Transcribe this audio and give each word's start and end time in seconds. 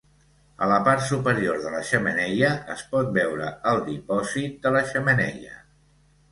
A 0.67 0.69
la 0.69 0.77
part 0.87 1.03
superior 1.09 1.59
de 1.65 1.73
la 1.73 1.81
xemeneia, 1.91 2.51
es 2.77 2.83
pot 2.95 3.13
veure 3.21 3.53
el 3.75 3.85
dipòsit 3.93 4.59
de 4.67 4.75
la 4.79 4.85
xemeneia 4.93 5.59